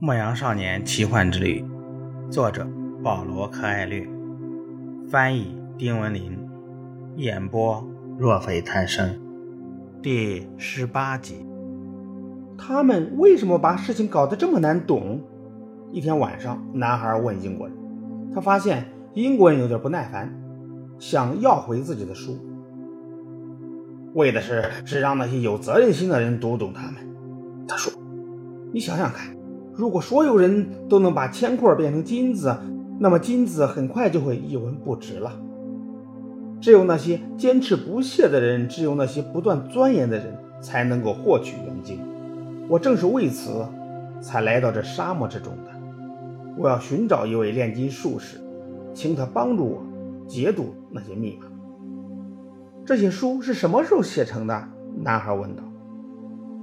[0.06, 1.60] 《牧羊少年奇幻之旅》，
[2.30, 2.64] 作者
[3.02, 4.08] 保罗·柯艾略，
[5.10, 6.38] 翻译丁文林，
[7.16, 7.84] 演播
[8.16, 9.20] 若非贪生，
[10.00, 11.44] 第十八集。
[12.56, 15.20] 他们为什么把事情搞得这么难懂？
[15.90, 17.76] 一天晚上，男孩问英国人，
[18.32, 20.32] 他发现英国人有点不耐烦，
[21.00, 22.38] 想要回自己的书，
[24.14, 26.94] 为的是是让那些有责任心的人读懂他们。
[27.66, 27.92] 他说
[28.72, 29.36] ：“你想想看。”
[29.78, 32.52] 如果所有人都能把铅块变成金子，
[32.98, 35.30] 那么金子很快就会一文不值了。
[36.60, 42.00] 只有那些坚持不懈的人，只有那些不断钻研的人，才能够获取原晶。
[42.68, 43.64] 我正是为此
[44.20, 45.70] 才来到这沙漠之中的。
[46.56, 48.40] 我要寻找一位炼金术士，
[48.92, 49.80] 请他帮助我
[50.26, 51.46] 解读那些密码。
[52.84, 54.68] 这些书是什么时候写成的？
[55.04, 55.62] 男孩问道。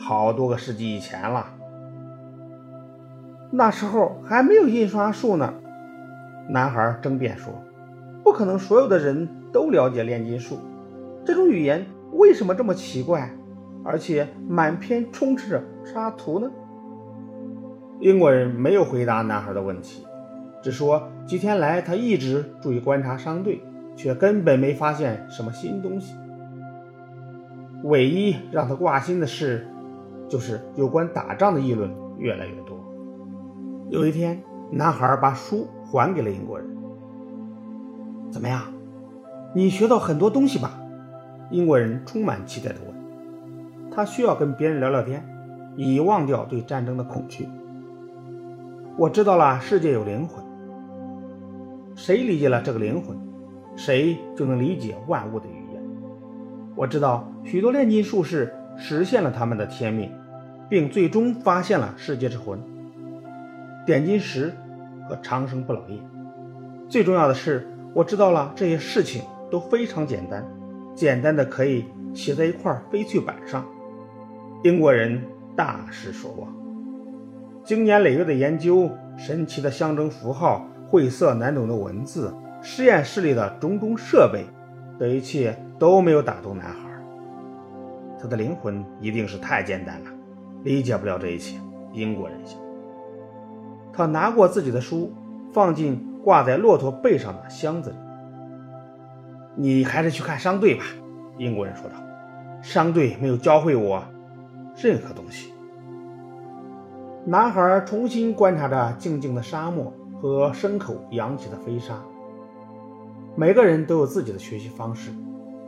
[0.00, 1.46] 好多个世纪以前了。
[3.56, 5.54] 那时候还没有印刷术呢，
[6.48, 7.54] 男孩争辩说
[8.24, 10.58] ：“不可能，所有的人都了解炼金术。
[11.24, 13.30] 这种语言为什么这么奇怪，
[13.84, 16.50] 而且满篇充斥着插图呢？”
[18.00, 20.04] 英国人没有回答男孩的问题，
[20.60, 23.62] 只说几天来他一直注意观察商队，
[23.94, 26.16] 却根本没发现什么新东西。
[27.84, 29.64] 唯一让他挂心的事，
[30.28, 32.73] 就是有关打仗的议论越来越多。
[33.94, 34.42] 有一天，
[34.72, 36.68] 男孩把书还给了英国人。
[38.28, 38.60] 怎么样？
[39.54, 40.80] 你学到很多东西吧？
[41.48, 43.90] 英国人充满期待地问。
[43.92, 45.24] 他需要跟别人聊聊天，
[45.76, 47.48] 以忘掉对战争的恐惧。
[48.98, 50.44] 我知道了，世界有灵魂。
[51.94, 53.16] 谁理解了这个灵魂，
[53.76, 55.80] 谁就能理解万物的语言。
[56.74, 60.10] 我知道许多炼金术士实现了他们的天命，
[60.68, 62.58] 并最终发现了世界之魂。
[63.86, 64.52] 点金石
[65.08, 65.98] 和长生不老液。
[66.88, 70.44] 最重要的是，我知道了这些事情都非常简单，
[70.94, 71.84] 简单的可以
[72.14, 73.64] 写在一块翡翠板上。
[74.62, 75.22] 英国人
[75.54, 76.50] 大失所望，
[77.62, 84.46] 经年累月的研究，神奇的象征符号，晦涩难懂的文字，实验室里的种种设备，
[84.98, 86.90] 这一切都没有打动男孩。
[88.18, 90.10] 他的灵魂一定是太简单了，
[90.62, 91.58] 理解不了这一切。
[91.92, 92.63] 英国人想。
[93.96, 95.12] 他拿过自己的书，
[95.52, 97.96] 放进挂在骆驼背上的箱子里。
[99.54, 100.82] 你还是去看商队吧，
[101.38, 101.94] 英国人说道。
[102.60, 104.02] 商队没有教会我
[104.76, 105.52] 任何东西。
[107.26, 111.94] 男孩重新观察着静静的沙漠和牲口扬起的飞沙。
[113.36, 115.10] 每个人都有自己的学习方式，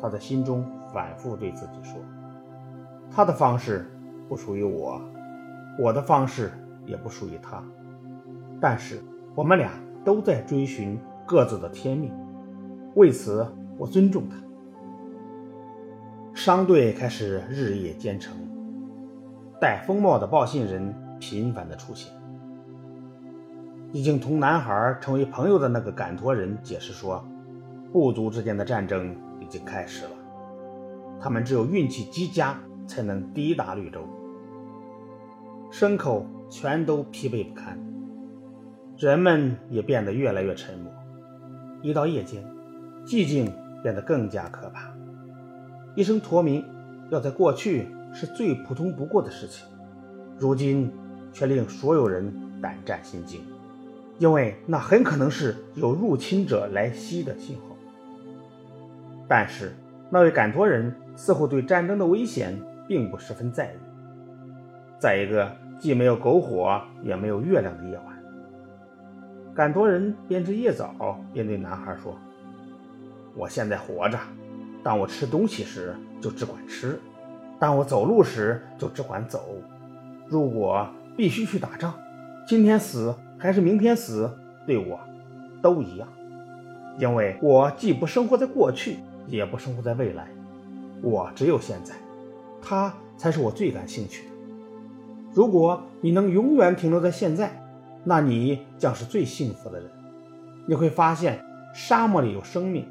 [0.00, 1.98] 他在心中反复对自己说
[3.10, 3.90] ：“他的方式
[4.28, 5.00] 不属于我，
[5.78, 6.52] 我的方式
[6.86, 7.62] 也不属于他。”
[8.66, 8.98] 但是
[9.34, 12.10] 我们俩都在追寻各自的天命，
[12.94, 14.36] 为此我尊重他。
[16.32, 18.34] 商队开始日夜兼程，
[19.60, 22.10] 戴风帽的报信人频繁的出现。
[23.92, 27.22] 已经同男孩成为朋友的那个赶驼人解释说，
[27.92, 30.12] 部族之间的战争已经开始了，
[31.20, 34.00] 他们只有运气极佳才能抵达绿洲。
[35.70, 37.78] 牲口全都疲惫不堪。
[38.96, 40.92] 人们也变得越来越沉默。
[41.82, 42.44] 一到夜间，
[43.04, 44.94] 寂静变得更加可怕。
[45.94, 46.64] 一声驼鸣，
[47.10, 49.66] 要在过去是最普通不过的事情，
[50.38, 50.90] 如今
[51.32, 53.40] 却令所有人胆战心惊，
[54.18, 57.76] 因为那很可能是有入侵者来袭的信号。
[59.26, 59.72] 但是
[60.08, 62.56] 那位赶驼人似乎对战争的危险
[62.86, 63.76] 并不十分在意。
[64.98, 68.13] 在一个既没有篝火也没有月亮的夜晚。
[69.54, 72.18] 赶多人边吃夜枣边对男孩说
[73.36, 74.18] ：“我现在活着，
[74.82, 76.98] 当我吃东西时就只管吃，
[77.56, 79.44] 当我走路时就只管走。
[80.26, 81.94] 如果必须去打仗，
[82.48, 84.28] 今天死还是明天死，
[84.66, 84.98] 对我
[85.62, 86.08] 都一样，
[86.98, 88.96] 因为我既不生活在过去，
[89.28, 90.26] 也不生活在未来，
[91.00, 91.94] 我只有现在，
[92.60, 94.34] 它才是我最感兴趣的。
[95.32, 97.56] 如果你能永远停留在现在。”
[98.04, 99.90] 那你将是最幸福的人。
[100.66, 102.86] 你会发现沙漠里有生命，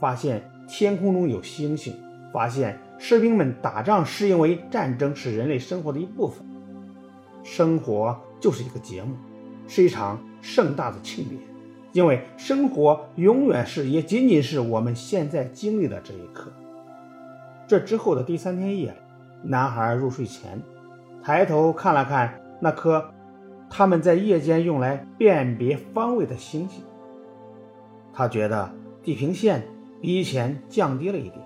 [0.00, 1.94] 发现天空中有星星，
[2.32, 6.46] 发现士兵们打仗是因为战争是人类生活的一部分。
[7.44, 9.14] 生活就是一个节目，
[9.68, 11.40] 是一场盛大的庆典，
[11.92, 16.50] 因为生活永远是，也仅仅是我们现在经历的这一刻。
[17.66, 18.96] 这之后的第三天夜里，
[19.42, 20.60] 男孩入睡前，
[21.22, 23.12] 抬头看了看那颗。
[23.68, 26.82] 他们在夜间用来辨别方位的星星。
[28.12, 28.72] 他觉得
[29.02, 29.66] 地平线
[30.00, 31.40] 比以前降低了一点，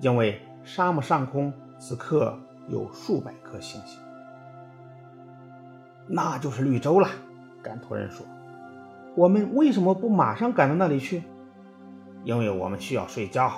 [0.00, 2.38] 因为沙漠上空此刻
[2.68, 3.98] 有数百颗星星。
[6.06, 7.08] 那就是绿洲了，
[7.62, 8.26] 赶驼人说。
[9.14, 11.22] 我们为什么不马上赶到那里去？
[12.24, 13.52] 因为我们需要睡觉。